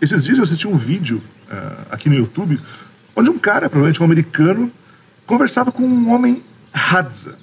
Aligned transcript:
Esses 0.00 0.24
dias 0.24 0.38
eu 0.38 0.44
assisti 0.44 0.68
um 0.68 0.76
vídeo 0.76 1.22
uh, 1.50 1.86
aqui 1.90 2.08
no 2.08 2.14
YouTube 2.14 2.60
onde 3.16 3.30
um 3.30 3.38
cara, 3.38 3.70
provavelmente 3.70 4.02
um 4.02 4.04
americano, 4.04 4.70
conversava 5.26 5.72
com 5.72 5.82
um 5.82 6.12
homem 6.12 6.42
Hadza. 6.72 7.38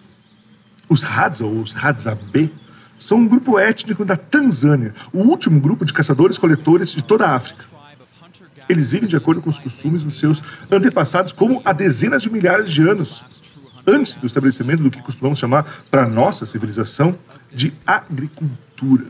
Os 0.87 1.03
Hadza, 1.03 1.45
ou 1.45 1.61
os 1.61 1.75
Hadza 1.75 2.15
B, 2.31 2.49
são 2.95 3.17
um 3.17 3.27
grupo 3.27 3.57
étnico 3.57 4.05
da 4.05 4.15
Tanzânia, 4.15 4.93
o 5.11 5.19
último 5.19 5.59
grupo 5.59 5.83
de 5.83 5.91
caçadores-coletores 5.91 6.91
de 6.91 7.03
toda 7.03 7.25
a 7.25 7.35
África. 7.35 7.65
Eles 8.69 8.91
vivem 8.91 9.09
de 9.09 9.17
acordo 9.17 9.41
com 9.41 9.49
os 9.49 9.59
costumes 9.59 10.03
dos 10.03 10.19
seus 10.19 10.41
antepassados 10.71 11.33
como 11.33 11.61
há 11.65 11.73
dezenas 11.73 12.21
de 12.21 12.29
milhares 12.29 12.71
de 12.71 12.87
anos, 12.87 13.23
antes 13.85 14.15
do 14.15 14.27
estabelecimento 14.27 14.83
do 14.83 14.91
que 14.91 15.01
costumamos 15.01 15.39
chamar, 15.39 15.63
para 15.89 16.07
nossa 16.07 16.45
civilização, 16.45 17.17
de 17.51 17.73
agricultura. 17.85 19.05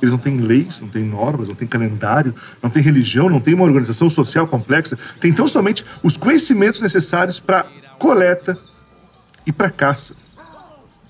Eles 0.00 0.12
não 0.12 0.18
têm 0.18 0.38
leis, 0.38 0.80
não 0.80 0.88
têm 0.88 1.02
normas, 1.02 1.48
não 1.48 1.54
têm 1.54 1.66
calendário, 1.66 2.34
não 2.62 2.68
têm 2.68 2.82
religião, 2.82 3.30
não 3.30 3.40
têm 3.40 3.54
uma 3.54 3.64
organização 3.64 4.10
social 4.10 4.46
complexa. 4.46 4.98
Tem 5.20 5.32
tão 5.32 5.48
somente 5.48 5.84
os 6.02 6.16
conhecimentos 6.16 6.80
necessários 6.80 7.40
para 7.40 7.66
coleta 7.98 8.58
e 9.46 9.52
para 9.52 9.70
caça, 9.70 10.14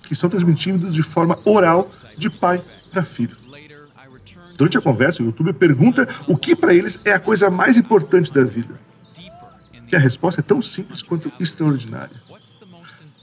que 0.02 0.14
são 0.14 0.30
transmitidos 0.30 0.94
de 0.94 1.02
forma 1.02 1.38
oral 1.44 1.90
de 2.16 2.30
pai 2.30 2.62
para 2.90 3.02
filho. 3.02 3.36
Durante 4.56 4.78
a 4.78 4.80
conversa, 4.80 5.22
o 5.22 5.26
YouTube 5.26 5.52
pergunta 5.52 6.08
o 6.26 6.36
que 6.36 6.56
para 6.56 6.72
eles 6.72 6.98
é 7.04 7.12
a 7.12 7.20
coisa 7.20 7.50
mais 7.50 7.76
importante 7.76 8.32
da 8.32 8.42
vida. 8.42 8.74
E 9.92 9.94
a 9.94 9.98
resposta 9.98 10.40
é 10.40 10.44
tão 10.44 10.62
simples 10.62 11.02
quanto 11.02 11.30
extraordinária: 11.38 12.16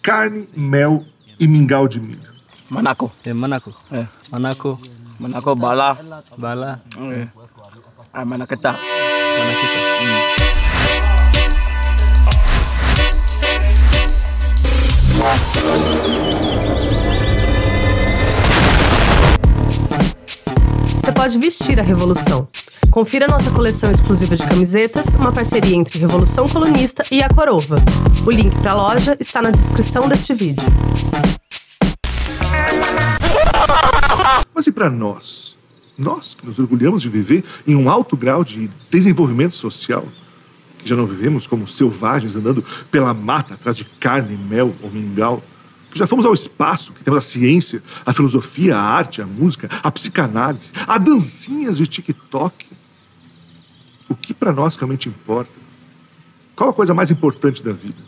carne, 0.02 0.48
mel 0.55 1.05
e 1.40 1.48
mingau 1.48 1.88
de 1.88 1.99
milho. 1.99 2.32
Manaco. 2.70 3.12
É 3.26 3.34
Manaco. 3.34 3.73
É. 3.91 4.07
Manaco. 4.32 4.80
Manaco 5.20 5.55
bala. 5.55 5.98
Bala. 6.38 6.81
É. 6.98 7.27
Ah, 8.13 8.26
manaketa. 8.26 8.73
Manakita. 8.73 9.94
Você 20.85 21.12
pode 21.12 21.37
vestir 21.37 21.80
a 21.80 21.84
revolução. 21.84 22.48
Confira 22.91 23.27
nossa 23.27 23.49
coleção 23.49 23.90
exclusiva 23.91 24.35
de 24.35 24.43
camisetas, 24.43 25.15
uma 25.15 25.32
parceria 25.32 25.76
entre 25.76 25.98
Revolução 25.99 26.46
Colunista 26.48 27.04
e 27.12 27.24
a 27.24 27.30
Corova. 27.30 27.77
O 28.26 28.32
link 28.32 28.55
para 28.59 28.71
a 28.71 28.76
loja 28.76 29.18
está 29.20 29.41
na 29.41 29.49
descrição 29.49 30.07
deste 30.07 30.34
vídeo. 30.34 30.63
Mas 34.54 34.68
e 34.68 34.71
para 34.71 34.90
nós? 34.90 35.57
Nós 35.98 36.34
que 36.34 36.46
nos 36.46 36.60
orgulhamos 36.60 37.02
de 37.02 37.10
viver 37.10 37.43
em 37.68 37.76
um 37.76 37.90
alto 37.90 38.18
grau 38.18 38.43
de 38.43 38.70
desenvolvimento 38.90 39.55
social, 39.55 40.07
que 40.80 40.90
já 40.90 40.96
não 40.96 41.05
vivemos 41.05 41.48
como 41.48 41.68
selvagens 41.68 42.35
andando 42.35 42.63
pela 42.90 43.13
mata 43.13 43.54
atrás 43.54 43.77
de 43.77 43.85
carne, 43.85 44.38
mel 44.38 44.76
ou 44.82 44.90
mingau, 44.90 45.43
que 45.91 45.99
já 45.99 46.07
fomos 46.07 46.26
ao 46.26 46.34
espaço, 46.34 46.91
que 46.91 47.04
temos 47.04 47.20
a 47.20 47.21
ciência, 47.21 47.84
a 48.04 48.12
filosofia, 48.12 48.76
a 48.76 48.82
arte, 48.82 49.21
a 49.21 49.26
música, 49.27 49.70
a 49.84 49.91
psicanálise, 49.91 50.71
a 50.87 50.98
dancinhas 50.98 51.77
de 51.77 51.85
TikTok. 51.85 52.65
O 54.10 54.15
que 54.15 54.34
para 54.34 54.52
nós 54.52 54.76
realmente 54.76 55.08
importa? 55.08 55.52
Qual 56.55 56.70
a 56.70 56.74
coisa 56.74 56.93
mais 56.93 57.12
importante 57.12 57.63
da 57.63 57.71
vida? 57.71 58.02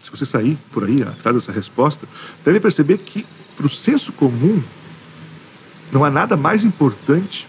Se 0.00 0.10
você 0.10 0.24
sair 0.24 0.56
por 0.72 0.84
aí 0.84 1.02
atrás 1.02 1.34
dessa 1.34 1.52
resposta, 1.52 2.08
deve 2.44 2.60
perceber 2.60 2.98
que, 2.98 3.26
para 3.60 3.66
o 3.66 3.70
senso 3.70 4.10
comum, 4.14 4.62
não 5.92 6.02
há 6.02 6.10
nada 6.10 6.34
mais 6.34 6.64
importante 6.64 7.46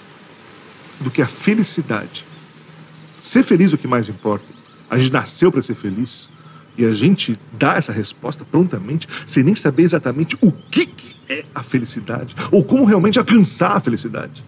do 1.00 1.10
que 1.10 1.22
a 1.22 1.26
felicidade. 1.26 2.26
Ser 3.22 3.44
feliz 3.44 3.72
é 3.72 3.76
o 3.76 3.78
que 3.78 3.88
mais 3.88 4.10
importa. 4.10 4.46
A 4.90 5.00
gente 5.00 5.14
nasceu 5.14 5.50
para 5.50 5.62
ser 5.62 5.76
feliz. 5.76 6.30
E 6.78 6.84
a 6.84 6.92
gente 6.92 7.40
dá 7.58 7.76
essa 7.76 7.94
resposta 7.94 8.44
prontamente, 8.44 9.08
sem 9.26 9.42
nem 9.42 9.56
saber 9.56 9.84
exatamente 9.84 10.38
o 10.42 10.52
que, 10.52 10.86
que 10.86 11.16
é 11.30 11.46
a 11.56 11.64
felicidade, 11.64 12.36
ou 12.52 12.64
como 12.64 12.86
realmente 12.86 13.20
alcançar 13.20 13.72
a 13.72 13.80
felicidade. 13.80 14.44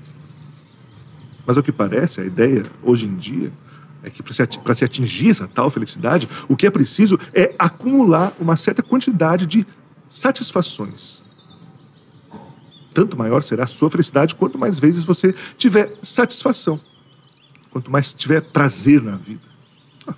Mas 1.45 1.57
ao 1.57 1.63
que 1.63 1.71
parece, 1.71 2.19
a 2.19 2.25
ideia 2.25 2.63
hoje 2.81 3.05
em 3.05 3.15
dia 3.15 3.51
é 4.01 4.09
que 4.09 4.21
para 4.21 4.75
se 4.75 4.83
atingir 4.83 5.29
essa 5.29 5.47
tal 5.47 5.69
felicidade, 5.69 6.27
o 6.49 6.57
que 6.57 6.67
é 6.67 6.71
preciso 6.71 7.17
é 7.33 7.55
acumular 7.57 8.33
uma 8.37 8.57
certa 8.57 8.83
quantidade 8.83 9.45
de 9.45 9.65
satisfações. 10.09 11.22
Tanto 12.93 13.17
maior 13.17 13.43
será 13.43 13.63
a 13.63 13.67
sua 13.67 13.89
felicidade 13.89 14.35
quanto 14.35 14.57
mais 14.57 14.79
vezes 14.79 15.03
você 15.03 15.33
tiver 15.57 15.91
satisfação, 16.03 16.79
quanto 17.71 17.89
mais 17.89 18.13
tiver 18.13 18.41
prazer 18.51 19.01
na 19.01 19.15
vida. 19.15 19.41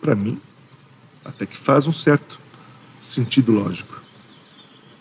Para 0.00 0.14
mim, 0.14 0.40
até 1.24 1.44
que 1.44 1.56
faz 1.56 1.86
um 1.86 1.92
certo 1.92 2.38
sentido 3.00 3.52
lógico. 3.52 4.02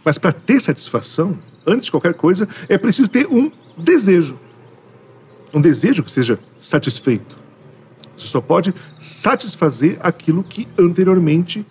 Mas 0.03 0.17
para 0.17 0.31
ter 0.31 0.61
satisfação, 0.61 1.37
antes 1.65 1.85
de 1.85 1.91
qualquer 1.91 2.13
coisa, 2.13 2.47
é 2.69 2.77
preciso 2.77 3.09
ter 3.09 3.27
um 3.27 3.51
desejo. 3.77 4.39
Um 5.53 5.59
desejo 5.59 6.03
que 6.03 6.11
seja 6.11 6.39
satisfeito. 6.61 7.37
Você 8.17 8.27
só 8.27 8.41
pode 8.41 8.73
satisfazer 9.01 9.97
aquilo 10.01 10.43
que 10.43 10.67
anteriormente 10.77 11.65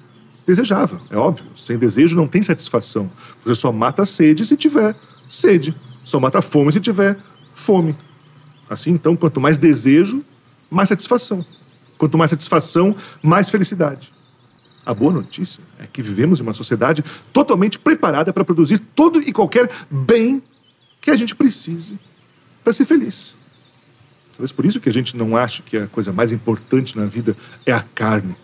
desejava. 0.47 1.01
É 1.11 1.17
óbvio. 1.17 1.47
Sem 1.57 1.77
desejo 1.77 2.17
não 2.17 2.29
tem 2.29 2.43
satisfação. 2.43 3.11
Você 3.45 3.55
só 3.55 3.73
mata 3.73 4.03
a 4.03 4.07
sede 4.07 4.47
se 4.47 4.57
tiver 4.57 4.95
sede. 5.29 5.75
Só 6.05 6.21
mata 6.21 6.39
a 6.39 6.43
fome 6.43 6.73
se 6.73 6.81
tiver 6.81 7.19
fome. 7.53 7.97
Assim, 8.69 8.91
então, 8.91 9.17
quanto 9.17 9.41
mais 9.41 9.59
desejo, 9.59 10.25
mais 10.71 10.89
satisfação. 10.89 11.45
Quanto 11.99 12.17
mais 12.17 12.31
satisfação, 12.31 12.95
mais 13.23 13.49
felicidade. 13.49 14.12
A 14.85 14.95
boa 14.95 15.12
notícia 15.12 15.62
é 15.79 15.87
que 15.87 16.01
vivemos 16.01 16.39
em 16.39 16.43
uma 16.43 16.55
sociedade 16.55 17.05
totalmente 17.33 17.79
preparada 17.79 18.33
para 18.33 18.45
produzir 18.45 18.79
todo 18.79 19.21
e 19.21 19.33
qualquer 19.33 19.69
bem 19.91 20.43
que 21.01 21.11
a 21.11 21.17
gente 21.17 21.35
precise 21.35 21.99
para 22.62 22.73
ser 22.73 22.85
feliz. 22.85 23.35
Talvez 24.33 24.53
por 24.53 24.65
isso 24.65 24.79
que 24.79 24.89
a 24.89 24.93
gente 24.93 25.17
não 25.17 25.37
acha 25.37 25.62
que 25.62 25.77
a 25.77 25.87
coisa 25.87 26.12
mais 26.12 26.31
importante 26.31 26.97
na 26.97 27.06
vida 27.06 27.37
é 27.65 27.73
a 27.73 27.81
carne. 27.81 28.37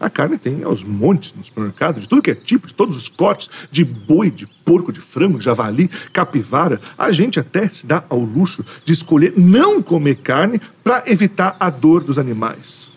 A 0.00 0.10
carne 0.10 0.36
tem 0.36 0.64
aos 0.64 0.82
montes 0.82 1.32
no 1.34 1.44
supermercado, 1.44 2.00
de 2.00 2.08
tudo 2.08 2.20
que 2.20 2.30
é 2.30 2.34
tipo, 2.34 2.66
de 2.66 2.74
todos 2.74 2.96
os 2.96 3.08
cortes, 3.08 3.48
de 3.70 3.84
boi, 3.84 4.30
de 4.30 4.46
porco, 4.64 4.92
de 4.92 5.00
frango, 5.00 5.38
de 5.38 5.44
javali, 5.44 5.88
capivara. 6.12 6.80
A 6.98 7.12
gente 7.12 7.38
até 7.38 7.68
se 7.68 7.86
dá 7.86 8.04
ao 8.08 8.18
luxo 8.18 8.64
de 8.84 8.92
escolher 8.92 9.34
não 9.36 9.80
comer 9.80 10.16
carne 10.16 10.60
para 10.82 11.04
evitar 11.06 11.56
a 11.60 11.70
dor 11.70 12.02
dos 12.02 12.18
animais. 12.18 12.90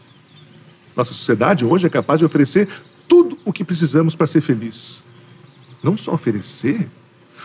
Nossa 0.95 1.13
sociedade 1.13 1.63
hoje 1.63 1.85
é 1.85 1.89
capaz 1.89 2.17
de 2.17 2.25
oferecer 2.25 2.67
tudo 3.07 3.37
o 3.45 3.53
que 3.53 3.63
precisamos 3.63 4.15
para 4.15 4.25
ser 4.25 4.41
feliz. 4.41 5.03
Não 5.83 5.95
só 5.95 6.13
oferecer, 6.13 6.89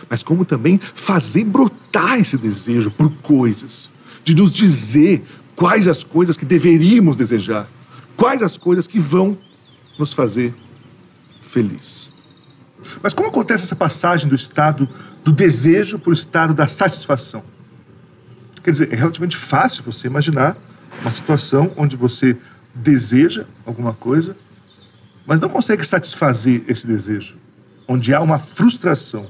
mas 0.09 0.23
como 0.23 0.43
também 0.43 0.79
fazer 0.79 1.43
brotar 1.43 2.19
esse 2.19 2.37
desejo 2.37 2.89
por 2.89 3.11
coisas, 3.17 3.91
de 4.23 4.35
nos 4.35 4.51
dizer 4.51 5.23
quais 5.55 5.87
as 5.87 6.03
coisas 6.03 6.35
que 6.35 6.45
deveríamos 6.45 7.15
desejar, 7.15 7.69
quais 8.23 8.41
as 8.41 8.55
coisas 8.55 8.87
que 8.87 9.01
vão 9.01 9.37
nos 9.99 10.13
fazer 10.13 10.55
feliz. 11.41 12.09
Mas 13.01 13.13
como 13.13 13.27
acontece 13.27 13.65
essa 13.65 13.75
passagem 13.75 14.29
do 14.29 14.35
estado 14.35 14.87
do 15.25 15.31
desejo 15.33 15.99
para 15.99 16.09
o 16.09 16.13
estado 16.13 16.53
da 16.53 16.65
satisfação? 16.65 17.43
Quer 18.63 18.71
dizer, 18.71 18.93
é 18.93 18.95
relativamente 18.95 19.35
fácil 19.35 19.83
você 19.83 20.07
imaginar 20.07 20.55
uma 21.01 21.11
situação 21.11 21.73
onde 21.75 21.97
você 21.97 22.37
deseja 22.73 23.43
alguma 23.65 23.93
coisa, 23.93 24.37
mas 25.27 25.41
não 25.41 25.49
consegue 25.49 25.85
satisfazer 25.85 26.63
esse 26.65 26.87
desejo, 26.87 27.35
onde 27.89 28.13
há 28.13 28.21
uma 28.21 28.39
frustração. 28.39 29.27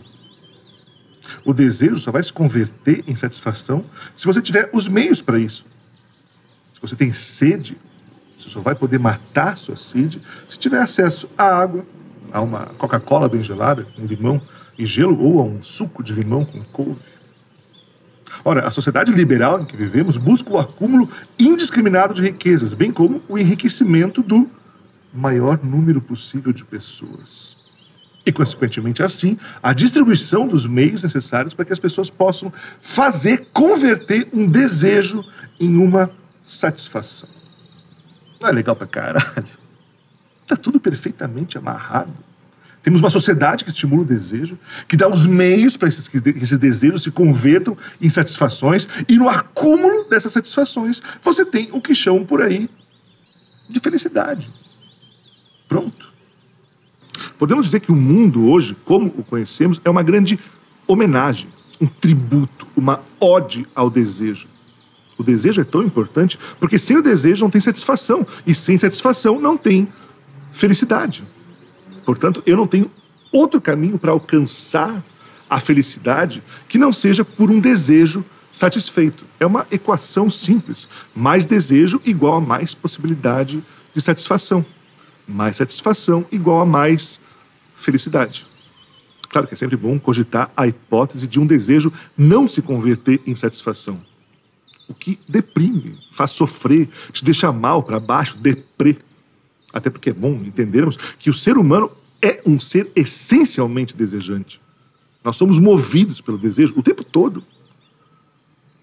O 1.44 1.52
desejo 1.52 1.98
só 1.98 2.12
vai 2.12 2.22
se 2.22 2.32
converter 2.32 3.04
em 3.08 3.16
satisfação 3.16 3.84
se 4.14 4.28
você 4.28 4.40
tiver 4.40 4.70
os 4.72 4.88
meios 4.88 5.20
para 5.20 5.40
isso. 5.40 5.66
Se 6.72 6.80
você 6.80 6.96
tem 6.96 7.12
sede, 7.12 7.76
você 8.38 8.50
só 8.50 8.62
vai 8.62 8.76
poder 8.76 9.00
matar 9.00 9.58
sua 9.58 9.76
sede 9.76 10.22
se 10.48 10.60
tiver 10.60 10.80
acesso 10.80 11.30
à 11.38 11.46
água, 11.46 11.86
a 12.32 12.42
uma 12.42 12.66
Coca-Cola 12.78 13.30
bem 13.30 13.44
gelada, 13.44 13.86
com 13.96 14.06
limão 14.06 14.42
e 14.78 14.86
gelo, 14.86 15.20
ou 15.22 15.40
a 15.40 15.44
um 15.44 15.62
suco 15.62 16.04
de 16.04 16.14
limão 16.14 16.44
com 16.44 16.64
couve. 16.64 17.14
Ora, 18.44 18.68
a 18.68 18.72
sociedade 18.72 19.12
liberal 19.12 19.62
em 19.62 19.66
que 19.66 19.78
vivemos 19.78 20.18
busca 20.18 20.52
o 20.52 20.60
acúmulo 20.60 21.10
indiscriminado 21.40 22.14
de 22.14 22.22
riquezas, 22.22 22.74
bem 22.74 22.92
como 22.92 23.22
o 23.30 23.38
enriquecimento 23.38 24.22
do 24.22 24.50
maior 25.14 25.64
número 25.64 26.02
possível 26.02 26.52
de 26.52 26.66
pessoas. 26.66 27.56
E, 28.26 28.32
consequentemente, 28.32 29.04
assim, 29.04 29.38
a 29.62 29.74
distribuição 29.74 30.48
dos 30.48 30.66
meios 30.66 31.04
necessários 31.04 31.54
para 31.54 31.66
que 31.66 31.74
as 31.74 31.80
pessoas 31.80 32.10
possam 32.10 32.52
fazer, 32.82 33.48
converter 33.54 34.30
um 34.34 34.50
desejo 34.50 35.24
em 35.60 35.78
uma 35.78 36.10
satisfação. 36.44 37.30
Não 38.44 38.50
é 38.50 38.52
legal 38.52 38.76
pra 38.76 38.86
caralho? 38.86 39.46
Tá 40.46 40.58
tudo 40.58 40.78
perfeitamente 40.78 41.58
amarrado. 41.58 42.12
Temos 42.82 43.00
uma 43.00 43.10
sociedade 43.10 43.64
que 43.64 43.70
estimula 43.70 44.02
o 44.02 44.06
desejo, 44.06 44.60
que 44.90 44.98
dá 44.98 45.08
os 45.08 45.26
meios 45.26 45.78
para 45.78 45.88
esses, 45.88 46.10
que 46.10 46.18
esses 46.18 46.58
desejos 46.58 47.04
se 47.04 47.12
convertam 47.12 47.78
em 48.02 48.10
satisfações, 48.10 48.90
e 49.08 49.16
no 49.16 49.30
acúmulo 49.30 50.10
dessas 50.10 50.34
satisfações, 50.34 51.02
você 51.22 51.46
tem 51.46 51.70
o 51.72 51.80
que 51.80 51.96
chamam 51.96 52.26
por 52.26 52.42
aí 52.42 52.70
de 53.70 53.80
felicidade. 53.80 54.50
Pronto. 55.70 56.12
Podemos 57.40 57.68
dizer 57.68 57.80
que 57.80 57.94
o 57.94 57.96
mundo 57.96 58.50
hoje, 58.50 58.76
como 58.84 59.08
o 59.18 59.24
conhecemos, 59.24 59.80
é 59.86 59.90
uma 59.90 60.04
grande 60.04 60.38
homenagem, 60.86 61.48
um 61.80 61.88
tributo, 61.88 62.68
uma 62.76 63.02
ode 63.22 63.66
ao 63.74 63.90
desejo. 63.90 64.53
O 65.18 65.24
desejo 65.24 65.62
é 65.62 65.64
tão 65.64 65.84
importante 65.84 66.40
porque 66.60 66.78
sem 66.78 66.98
o 66.98 67.02
desejo 67.02 67.44
não 67.44 67.52
tem 67.52 67.62
satisfação, 67.62 68.26
e 68.46 68.54
sem 68.54 68.78
satisfação 68.78 69.40
não 69.40 69.58
tem 69.58 69.88
felicidade. 70.52 71.24
Portanto, 72.06 72.44
eu 72.46 72.58
não 72.58 72.68
tenho 72.68 72.90
outro 73.32 73.62
caminho 73.62 73.98
para 73.98 74.12
alcançar 74.12 75.04
a 75.50 75.60
felicidade 75.60 76.42
que 76.68 76.78
não 76.78 76.92
seja 76.92 77.24
por 77.24 77.52
um 77.52 77.60
desejo 77.60 78.24
satisfeito. 78.52 79.26
É 79.40 79.46
uma 79.46 79.66
equação 79.72 80.30
simples. 80.30 80.88
Mais 81.16 81.46
desejo 81.46 82.02
igual 82.06 82.36
a 82.36 82.42
mais 82.42 82.74
possibilidade 82.74 83.64
de 83.94 84.02
satisfação. 84.02 84.66
Mais 85.28 85.58
satisfação 85.58 86.26
igual 86.32 86.62
a 86.62 86.66
mais 86.66 87.20
felicidade. 87.76 88.46
Claro 89.30 89.48
que 89.48 89.56
é 89.56 89.58
sempre 89.58 89.76
bom 89.76 89.98
cogitar 90.00 90.52
a 90.56 90.68
hipótese 90.68 91.26
de 91.26 91.40
um 91.40 91.46
desejo 91.46 91.92
não 92.16 92.48
se 92.48 92.62
converter 92.62 93.20
em 93.26 93.36
satisfação. 93.36 94.00
O 94.88 94.94
que 94.94 95.20
deprime, 95.28 95.98
faz 96.12 96.32
sofrer, 96.32 96.90
te 97.12 97.24
deixa 97.24 97.52
mal, 97.52 97.84
para 97.84 98.00
baixo, 98.00 98.38
deprê. 98.38 98.98
Até 99.72 99.90
porque 99.90 100.10
é 100.10 100.14
bom 100.14 100.34
entendermos 100.44 100.98
que 101.18 101.30
o 101.30 101.34
ser 101.34 101.58
humano 101.58 101.92
é 102.22 102.42
um 102.46 102.60
ser 102.60 102.92
essencialmente 102.96 103.96
desejante. 103.96 104.62
Nós 105.24 105.36
somos 105.36 105.58
movidos 105.58 106.22
pelo 106.22 106.38
desejo 106.38 106.74
o 106.78 106.84
tempo 106.84 107.04
todo. 107.04 107.44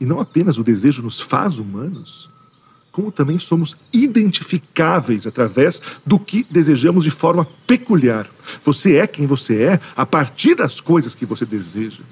E 0.00 0.05
não 0.05 0.19
apenas 0.19 0.56
o 0.56 0.64
desejo 0.64 1.02
nos 1.02 1.20
faz 1.20 1.58
humanos, 1.58 2.31
como 2.91 3.12
também 3.12 3.38
somos 3.38 3.76
identificáveis 3.93 5.26
através 5.26 5.81
do 6.06 6.19
que 6.19 6.47
desejamos 6.50 7.05
de 7.05 7.11
forma 7.11 7.47
peculiar. 7.67 8.29
Você 8.64 8.97
é 8.97 9.06
quem 9.06 9.26
você 9.26 9.62
é 9.62 9.81
a 9.94 10.06
partir 10.06 10.55
das 10.55 10.81
coisas 10.81 11.14
que 11.14 11.26
você 11.26 11.44
deseja. 11.44 12.02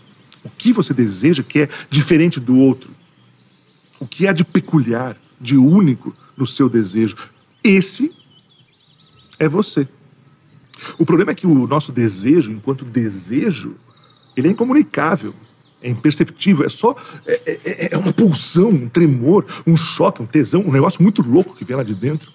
O 0.45 0.51
que 0.51 0.73
você 0.73 0.95
deseja 0.95 1.43
que 1.43 1.61
é 1.61 1.69
diferente 1.91 2.39
do 2.39 2.57
outro. 2.57 2.91
O 4.01 4.07
que 4.07 4.27
há 4.27 4.33
de 4.33 4.45
peculiar, 4.45 5.17
de 5.41 5.57
único 5.57 6.15
no 6.37 6.47
seu 6.47 6.69
desejo. 6.69 7.17
Esse 7.63 8.13
é 9.39 9.49
você. 9.49 9.89
O 10.99 11.05
problema 11.05 11.33
é 11.33 11.35
que 11.35 11.47
o 11.47 11.67
nosso 11.67 11.91
desejo, 11.91 12.53
enquanto 12.53 12.85
desejo, 12.85 13.75
ele 14.37 14.49
é 14.49 14.51
incomunicável, 14.51 15.35
é 15.83 15.89
imperceptível, 15.89 16.65
é 16.65 16.69
só. 16.69 16.95
É, 17.27 17.43
é, 17.47 17.89
é, 17.93 17.99
uma 17.99 18.13
pulsão, 18.13 18.69
um 18.69 18.89
tremor, 18.89 19.45
um 19.67 19.77
choque, 19.77 20.23
um 20.23 20.27
tesão, 20.27 20.61
um 20.61 20.73
negócio 20.73 21.03
muito 21.03 21.23
louco 21.23 21.57
que 21.57 21.65
vem 21.65 21.77
lá 21.77 21.83
de 21.83 21.95
dentro. 21.95 22.31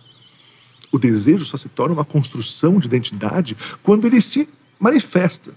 O 0.92 1.00
desejo 1.00 1.45
só 1.45 1.57
se 1.57 1.69
torna 1.69 1.94
uma 1.94 2.06
construção 2.06 2.77
de 2.77 2.88
identidade 2.88 3.57
quando 3.81 4.06
ele 4.06 4.21
se 4.21 4.48
manifesta, 4.80 5.51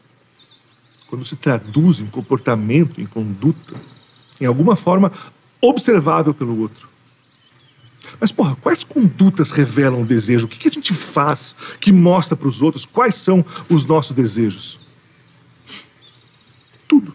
quando 1.08 1.24
se 1.24 1.36
traduz 1.36 2.00
em 2.00 2.06
comportamento, 2.06 3.00
em 3.00 3.06
conduta, 3.06 3.74
em 4.40 4.46
alguma 4.46 4.76
forma 4.76 5.12
observável 5.60 6.34
pelo 6.34 6.58
outro. 6.60 6.88
Mas, 8.20 8.32
porra, 8.32 8.56
quais 8.56 8.84
condutas 8.84 9.50
revelam 9.50 10.02
o 10.02 10.06
desejo? 10.06 10.46
O 10.46 10.48
que, 10.48 10.68
a 10.68 10.70
gente 10.70 10.94
faz 10.94 11.54
que 11.80 11.92
mostra 11.92 12.36
para 12.36 12.48
os 12.48 12.62
outros 12.62 12.84
quais 12.84 13.14
são 13.16 13.44
os 13.68 13.84
nossos 13.84 14.12
desejos? 14.12 14.80
Tudo. 16.86 17.12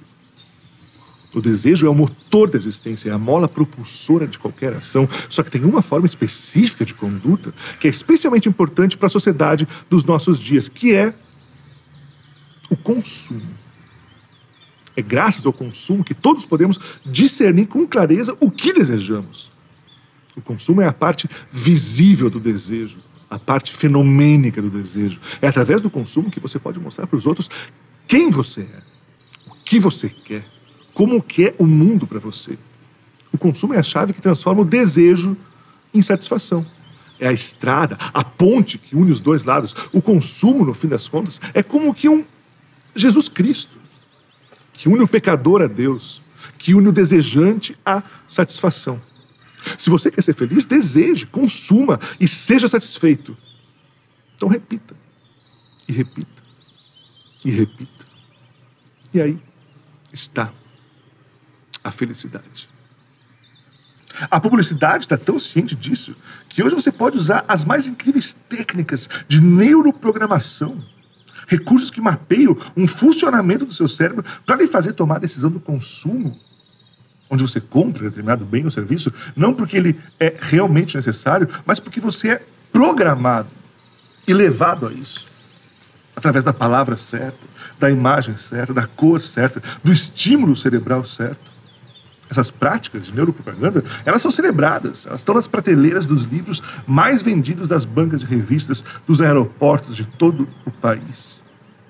O 1.34 1.42
desejo 1.42 1.88
é 1.88 1.90
o 1.90 1.96
motor 1.96 2.50
da 2.50 2.58
existência, 2.58 3.10
é 3.10 3.14
a 3.14 3.18
mola 3.18 3.48
propulsora 3.48 4.28
de 4.28 4.38
qualquer 4.38 4.74
ação. 4.74 5.08
Só 5.30 5.42
que 5.44 5.50
tem 5.50 5.64
uma 5.64 5.82
forma 5.82 6.06
específica 6.06 6.84
de 6.84 6.94
conduta 6.94 7.54
que 7.80 7.88
é 7.88 7.90
especialmente 7.90 8.50
importante 8.50 8.98
para 8.98 9.08
a 9.08 9.10
sociedade 9.10 9.68
dos 9.90 10.04
nossos 10.04 10.38
dias, 10.38 10.68
que 10.68 10.94
é 10.94 11.14
o 12.70 12.76
consumo. 12.76 13.61
É 15.02 15.04
graças 15.04 15.48
ao 15.48 15.52
consumo 15.52 16.04
que 16.04 16.14
todos 16.14 16.46
podemos 16.46 16.80
discernir 17.04 17.66
com 17.66 17.88
clareza 17.88 18.38
o 18.40 18.52
que 18.52 18.72
desejamos. 18.72 19.52
O 20.36 20.42
consumo 20.42 20.80
é 20.80 20.88
a 20.88 20.94
parte 20.94 21.28
visível 21.52 22.30
do 22.30 22.40
desejo, 22.40 23.00
a 23.28 23.40
parte 23.40 23.74
fenomênica 23.74 24.62
do 24.62 24.70
desejo. 24.70 25.20
É 25.42 25.48
através 25.48 25.82
do 25.82 25.90
consumo 25.90 26.30
que 26.30 26.40
você 26.40 26.60
pode 26.60 26.80
mostrar 26.80 27.08
para 27.08 27.18
os 27.18 27.26
outros 27.26 27.50
quem 28.08 28.30
você 28.30 28.62
é, 28.62 28.82
o 29.50 29.56
que 29.66 29.80
você 29.80 30.08
quer, 30.08 30.46
como 30.94 31.22
que 31.22 31.48
é 31.48 31.56
o 31.58 31.66
mundo 31.66 32.06
para 32.06 32.20
você. 32.20 32.56
O 33.34 33.40
consumo 33.40 33.74
é 33.74 33.80
a 33.80 33.84
chave 33.84 34.14
que 34.14 34.22
transforma 34.22 34.62
o 34.62 34.66
desejo 34.66 35.36
em 35.92 36.02
satisfação. 36.04 36.64
É 37.20 37.28
a 37.28 37.34
estrada, 37.34 37.98
a 38.14 38.24
ponte 38.24 38.78
que 38.78 38.96
une 38.96 39.12
os 39.12 39.20
dois 39.22 39.44
lados. 39.44 39.76
O 39.92 40.02
consumo, 40.02 40.64
no 40.64 40.76
fim 40.76 40.88
das 40.88 41.08
contas, 41.08 41.42
é 41.56 41.64
como 41.64 41.92
que 41.92 42.08
um 42.08 42.24
Jesus 42.96 43.28
Cristo, 43.28 43.81
que 44.82 44.90
une 44.90 45.04
o 45.04 45.08
pecador 45.08 45.62
a 45.62 45.68
Deus, 45.68 46.24
que 46.58 46.74
une 46.74 46.88
o 46.88 46.92
desejante 46.92 47.78
à 47.86 48.02
satisfação. 48.28 49.00
Se 49.78 49.92
você 49.92 50.10
quer 50.10 50.24
ser 50.24 50.34
feliz, 50.34 50.66
deseje, 50.66 51.28
consuma 51.28 52.00
e 52.20 52.28
seja 52.28 52.68
satisfeito. 52.68 53.38
Então 54.36 54.50
repita, 54.50 54.96
e 55.88 55.94
repita, 55.94 56.42
e 57.46 57.52
repita. 57.52 58.06
E 59.14 59.22
aí 59.22 59.40
está 60.12 60.52
a 61.84 61.92
felicidade. 61.92 62.68
A 64.32 64.40
publicidade 64.40 65.04
está 65.04 65.16
tão 65.16 65.40
ciente 65.40 65.76
disso 65.76 66.16
que 66.50 66.64
hoje 66.64 66.74
você 66.74 66.92
pode 66.92 67.18
usar 67.18 67.46
as 67.48 67.64
mais 67.64 67.86
incríveis 67.86 68.34
técnicas 68.34 69.08
de 69.28 69.42
neuroprogramação, 69.42 70.84
recursos 71.52 71.92
que 71.92 72.00
mapeiam 72.00 72.56
um 72.78 72.88
funcionamento 72.88 73.66
do 73.66 73.74
seu 73.74 73.88
cérebro 73.88 74.24
para 74.46 74.56
lhe 74.56 74.68
fazer 74.68 74.94
tomar 74.94 75.18
a 75.18 75.20
decisão 75.20 75.50
do 75.50 75.60
consumo 75.60 76.34
onde 77.32 77.44
você 77.44 77.62
compra 77.62 78.10
determinado 78.10 78.44
bem 78.44 78.66
ou 78.66 78.72
serviço, 78.72 79.12
não 79.38 79.54
porque 79.54 79.78
ele 79.78 79.98
é 80.20 80.36
realmente 80.38 80.98
necessário, 80.98 81.48
mas 81.66 81.80
porque 81.80 82.02
você 82.02 82.32
é 82.32 82.44
programado 82.74 83.48
e 84.28 84.34
levado 84.34 84.86
a 84.86 84.92
isso. 84.92 85.28
Através 86.14 86.44
da 86.44 86.52
palavra 86.52 86.98
certa, 86.98 87.40
da 87.80 87.90
imagem 87.90 88.38
certa, 88.38 88.74
da 88.74 88.86
cor 88.86 89.22
certa, 89.22 89.64
do 89.82 89.94
estímulo 89.94 90.58
cerebral 90.58 91.06
certo. 91.06 91.52
Essas 92.30 92.52
práticas 92.52 93.06
de 93.06 93.16
neuropropaganda, 93.16 93.84
elas 94.06 94.22
são 94.22 94.32
celebradas, 94.32 95.06
elas 95.06 95.22
estão 95.22 95.36
nas 95.36 95.48
prateleiras 95.48 96.06
dos 96.06 96.24
livros 96.24 96.62
mais 96.86 97.22
vendidos 97.22 97.68
das 97.68 97.86
bancas 97.86 98.22
de 98.22 98.26
revistas 98.26 98.84
dos 99.08 99.22
aeroportos 99.22 99.96
de 99.96 100.06
todo 100.06 100.48
o 100.66 100.72
país. 100.72 101.41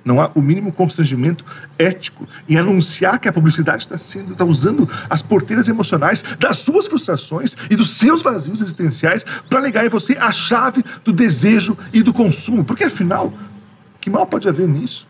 Não 0.03 0.20
há 0.20 0.31
o 0.34 0.41
mínimo 0.41 0.74
constrangimento 0.74 1.46
ético 1.77 2.27
em 2.50 2.58
anunciar 2.58 3.20
que 3.20 3.27
a 3.27 3.34
publicidade 3.34 3.84
está 3.84 3.98
sendo, 3.98 4.31
está 4.31 4.43
usando 4.43 4.89
as 5.10 5.22
porteiras 5.22 5.70
emocionais 5.70 6.24
das 6.39 6.58
suas 6.58 6.88
frustrações 6.88 7.55
e 7.70 7.75
dos 7.75 7.91
seus 7.91 8.22
vazios 8.22 8.62
existenciais 8.62 9.24
para 9.48 9.62
ligar 9.62 9.86
em 9.86 9.89
você 9.89 10.17
a 10.17 10.31
chave 10.31 10.84
do 11.03 11.13
desejo 11.13 11.77
e 11.93 12.01
do 12.01 12.12
consumo. 12.12 12.65
Porque 12.65 12.84
afinal, 12.84 13.31
que 14.00 14.10
mal 14.10 14.25
pode 14.25 14.50
haver 14.50 14.67
nisso? 14.67 15.08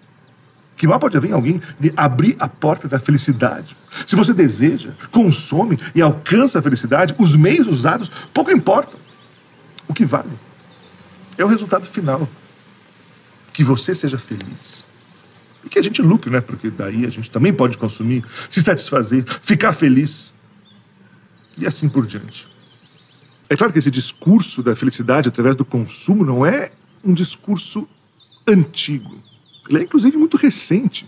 Que 0.76 0.86
mal 0.86 1.00
pode 1.00 1.16
haver 1.16 1.30
em 1.30 1.34
alguém 1.34 1.62
de 1.80 1.94
abrir 1.96 2.36
a 2.38 2.50
porta 2.50 2.88
da 2.88 3.00
felicidade? 3.00 3.78
Se 4.06 4.16
você 4.18 4.34
deseja, 4.34 4.90
consome 5.10 5.80
e 5.96 6.02
alcança 6.02 6.60
a 6.60 6.62
felicidade, 6.62 7.16
os 7.18 7.34
meios 7.34 7.68
usados 7.68 8.12
pouco 8.34 8.52
importam. 8.52 9.00
O 9.88 9.94
que 9.94 10.06
vale 10.06 10.32
é 11.38 11.46
o 11.46 11.48
resultado 11.48 11.86
final. 11.86 12.28
Que 13.54 13.64
você 13.64 13.94
seja 13.94 14.18
feliz 14.18 14.81
e 15.64 15.70
que 15.70 15.80
a 15.80 15.82
gente 15.82 16.02
lucre, 16.02 16.30
né? 16.30 16.42
Porque 16.42 16.70
daí 16.70 17.06
a 17.06 17.10
gente 17.10 17.30
também 17.30 17.54
pode 17.54 17.78
consumir, 17.78 18.26
se 18.50 18.62
satisfazer, 18.62 19.24
ficar 19.42 19.74
feliz 19.74 20.34
e 21.58 21.66
assim 21.66 21.88
por 21.90 22.06
diante. 22.06 22.48
É 23.50 23.56
claro 23.56 23.74
que 23.74 23.80
esse 23.80 23.92
discurso 23.92 24.64
da 24.64 24.76
felicidade 24.76 25.30
através 25.30 25.56
do 25.56 25.66
consumo 25.66 26.24
não 26.24 26.46
é 26.46 26.72
um 27.04 27.14
discurso 27.14 27.88
antigo. 28.48 29.20
Ele 29.68 29.80
é 29.80 29.84
inclusive 29.84 30.18
muito 30.18 30.38
recente. 30.38 31.08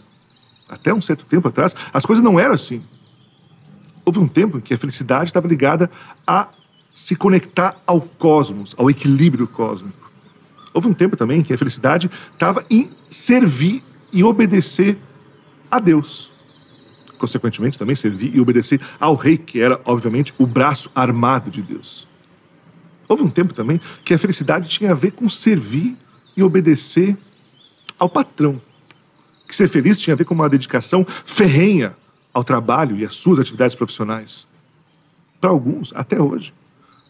Até 0.69 0.93
um 0.93 1.01
certo 1.01 1.25
tempo 1.25 1.47
atrás, 1.47 1.75
as 1.93 2.05
coisas 2.05 2.23
não 2.23 2.39
eram 2.39 2.53
assim. 2.53 2.83
Houve 4.05 4.19
um 4.19 4.27
tempo 4.27 4.57
em 4.57 4.61
que 4.61 4.73
a 4.73 4.77
felicidade 4.77 5.29
estava 5.29 5.47
ligada 5.47 5.89
a 6.27 6.49
se 6.93 7.15
conectar 7.15 7.81
ao 7.87 8.01
cosmos, 8.01 8.75
ao 8.77 8.89
equilíbrio 8.89 9.47
cósmico. 9.47 10.11
Houve 10.73 10.87
um 10.87 10.93
tempo 10.93 11.15
também 11.15 11.39
em 11.39 11.43
que 11.43 11.53
a 11.53 11.57
felicidade 11.57 12.09
estava 12.33 12.65
em 12.69 12.89
servir 13.09 13.83
e 14.13 14.23
obedecer 14.23 14.97
a 15.69 15.79
Deus. 15.79 16.31
Consequentemente, 17.17 17.77
também 17.77 17.95
servir 17.95 18.35
e 18.35 18.39
obedecer 18.39 18.79
ao 18.99 19.15
rei, 19.15 19.37
que 19.37 19.59
era, 19.59 19.81
obviamente, 19.83 20.33
o 20.37 20.45
braço 20.45 20.91
armado 20.93 21.49
de 21.49 21.61
Deus. 21.61 22.07
Houve 23.09 23.23
um 23.23 23.29
tempo 23.29 23.53
também 23.53 23.81
que 24.05 24.13
a 24.13 24.17
felicidade 24.17 24.69
tinha 24.69 24.91
a 24.91 24.95
ver 24.95 25.11
com 25.11 25.27
servir 25.29 25.97
e 26.37 26.43
obedecer 26.43 27.17
ao 27.99 28.09
patrão 28.09 28.61
que 29.53 29.57
ser 29.57 29.69
feliz 29.69 29.99
tinha 29.99 30.15
a 30.15 30.17
ver 30.17 30.25
com 30.25 30.33
uma 30.33 30.49
dedicação 30.49 31.05
ferrenha 31.05 31.95
ao 32.33 32.43
trabalho 32.43 32.97
e 32.97 33.05
às 33.05 33.13
suas 33.13 33.37
atividades 33.37 33.75
profissionais. 33.75 34.47
Para 35.39 35.51
alguns, 35.51 35.93
até 35.95 36.19
hoje, 36.19 36.51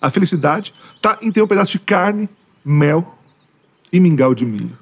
a 0.01 0.11
felicidade 0.11 0.73
está 0.93 1.17
em 1.21 1.31
ter 1.31 1.41
um 1.41 1.47
pedaço 1.47 1.71
de 1.71 1.79
carne, 1.79 2.27
mel 2.65 3.17
e 3.93 3.99
mingau 3.99 4.35
de 4.35 4.45
milho. 4.45 4.77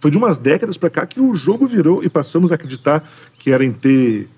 Foi 0.00 0.10
de 0.10 0.18
umas 0.18 0.38
décadas 0.38 0.76
para 0.76 0.90
cá 0.90 1.06
que 1.06 1.20
o 1.20 1.34
jogo 1.34 1.66
virou 1.66 2.02
e 2.04 2.08
passamos 2.08 2.52
a 2.52 2.54
acreditar 2.54 3.02
que 3.38 3.50
era 3.50 3.64
em 3.64 3.72
ter 3.72 4.28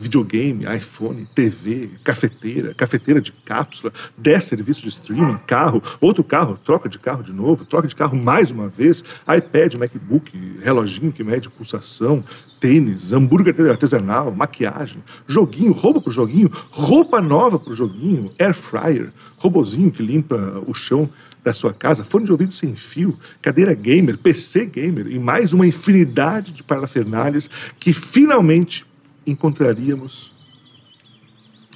videogame, 0.00 0.64
iPhone, 0.76 1.26
TV, 1.34 1.90
cafeteira, 2.04 2.74
cafeteira 2.74 3.20
de 3.20 3.32
cápsula, 3.32 3.92
10 4.16 4.44
serviços 4.44 4.82
de 4.82 4.88
streaming, 4.88 5.38
carro, 5.46 5.82
outro 6.00 6.22
carro, 6.22 6.58
troca 6.64 6.88
de 6.88 6.98
carro 6.98 7.22
de 7.22 7.32
novo, 7.32 7.64
troca 7.64 7.88
de 7.88 7.94
carro 7.94 8.16
mais 8.16 8.50
uma 8.50 8.68
vez, 8.68 9.04
iPad, 9.22 9.74
MacBook, 9.74 10.60
reloginho 10.62 11.12
que 11.12 11.24
mede 11.24 11.48
pulsação, 11.48 12.24
tênis, 12.60 13.12
hambúrguer 13.12 13.54
artesanal, 13.70 14.32
maquiagem, 14.32 15.02
joguinho, 15.28 15.72
roupa 15.72 16.00
pro 16.00 16.12
joguinho, 16.12 16.50
roupa 16.70 17.20
nova 17.20 17.58
pro 17.58 17.74
joguinho, 17.74 18.32
air 18.38 18.54
fryer, 18.54 19.12
robozinho 19.38 19.90
que 19.90 20.02
limpa 20.02 20.62
o 20.66 20.74
chão 20.74 21.08
da 21.44 21.52
sua 21.52 21.72
casa, 21.72 22.02
fone 22.02 22.24
de 22.24 22.32
ouvido 22.32 22.52
sem 22.52 22.74
fio, 22.74 23.16
cadeira 23.40 23.72
gamer, 23.72 24.18
PC 24.18 24.66
gamer 24.66 25.06
e 25.06 25.18
mais 25.18 25.52
uma 25.52 25.66
infinidade 25.66 26.52
de 26.52 26.64
parafernálias 26.64 27.48
que 27.78 27.92
finalmente 27.92 28.84
encontraríamos 29.26 30.32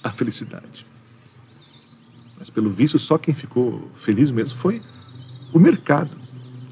a 0.02 0.10
felicidade. 0.10 0.86
Mas, 2.38 2.48
pelo 2.48 2.72
visto, 2.72 2.98
só 2.98 3.18
quem 3.18 3.34
ficou 3.34 3.86
feliz 3.96 4.30
mesmo 4.30 4.58
foi 4.58 4.80
o 5.52 5.58
mercado, 5.58 6.10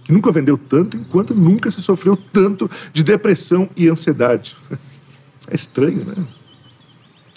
que 0.05 0.13
nunca 0.13 0.33
vendeu 0.33 0.57
tanto 0.57 0.97
enquanto 0.97 1.35
nunca 1.35 1.71
se 1.71 1.83
sofreu 1.83 2.17
tanto 2.17 2.71
de 2.93 3.03
depressão 3.03 3.69
e 3.77 3.89
ansiedade. 3.89 4.57
É 5.51 5.55
estranho, 5.55 6.05
né? 6.05 6.15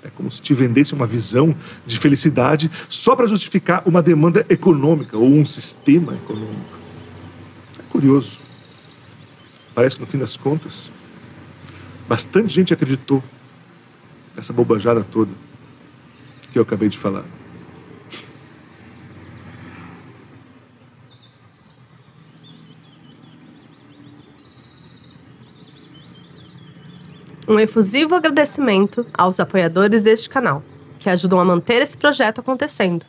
É 0.04 0.10
como 0.10 0.32
se 0.32 0.42
te 0.42 0.54
vendesse 0.54 0.94
uma 0.94 1.06
visão 1.06 1.56
de 1.86 1.98
felicidade 2.00 2.72
só 2.90 3.16
para 3.16 3.28
justificar 3.28 3.84
uma 3.86 4.02
demanda 4.02 4.46
econômica 4.50 5.18
ou 5.18 5.28
um 5.28 5.46
sistema 5.46 6.14
econômico. 6.14 6.80
É 7.80 7.84
curioso. 7.84 8.40
Parece 9.76 9.96
que, 9.96 10.02
no 10.02 10.08
fim 10.08 10.18
das 10.18 10.36
contas, 10.36 10.90
Bastante 12.08 12.54
gente 12.54 12.74
acreditou 12.74 13.24
nessa 14.36 14.52
bobajada 14.52 15.06
toda 15.12 15.32
que 16.52 16.60
eu 16.60 16.64
acabei 16.64 16.90
de 16.90 16.98
falar. 16.98 17.24
Um 27.48 27.60
efusivo 27.60 28.16
agradecimento 28.16 29.06
aos 29.14 29.40
apoiadores 29.40 30.02
deste 30.02 30.30
canal, 30.30 30.64
que 31.00 31.10
ajudam 31.10 31.40
a 31.40 31.44
manter 31.44 31.82
esse 31.82 31.98
projeto 31.98 32.40
acontecendo. 32.40 33.06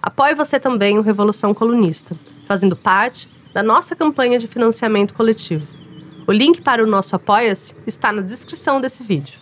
Apoie 0.00 0.34
você 0.34 0.60
também 0.60 0.98
o 0.98 1.02
Revolução 1.02 1.52
Colunista, 1.52 2.16
fazendo 2.46 2.76
parte 2.76 3.28
da 3.52 3.62
nossa 3.62 3.94
campanha 3.94 4.38
de 4.38 4.46
financiamento 4.46 5.12
coletivo. 5.12 5.83
O 6.26 6.32
link 6.32 6.62
para 6.62 6.82
o 6.82 6.86
nosso 6.86 7.14
Apoia-se 7.14 7.74
está 7.86 8.10
na 8.10 8.22
descrição 8.22 8.80
desse 8.80 9.04
vídeo. 9.04 9.40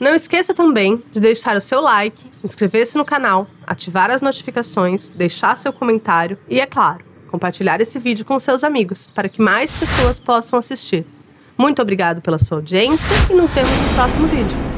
Não 0.00 0.16
esqueça 0.16 0.52
também 0.52 1.00
de 1.12 1.20
deixar 1.20 1.56
o 1.56 1.60
seu 1.60 1.80
like, 1.80 2.24
inscrever-se 2.42 2.98
no 2.98 3.04
canal, 3.04 3.46
ativar 3.64 4.10
as 4.10 4.20
notificações, 4.20 5.10
deixar 5.10 5.56
seu 5.56 5.72
comentário 5.72 6.36
e, 6.48 6.58
é 6.58 6.66
claro, 6.66 7.04
compartilhar 7.30 7.80
esse 7.80 8.00
vídeo 8.00 8.24
com 8.24 8.36
seus 8.40 8.64
amigos 8.64 9.06
para 9.14 9.28
que 9.28 9.40
mais 9.40 9.76
pessoas 9.76 10.18
possam 10.18 10.58
assistir. 10.58 11.06
Muito 11.56 11.80
obrigado 11.80 12.20
pela 12.20 12.38
sua 12.38 12.58
audiência 12.58 13.14
e 13.30 13.34
nos 13.34 13.52
vemos 13.52 13.70
no 13.70 13.94
próximo 13.94 14.26
vídeo. 14.26 14.71